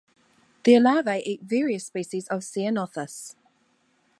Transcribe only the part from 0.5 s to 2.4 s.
Their larvae eat various species of